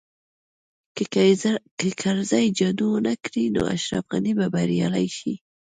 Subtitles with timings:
[1.85, 5.33] که کرزی جادو ونه کړي نو اشرف غني به بریالی شي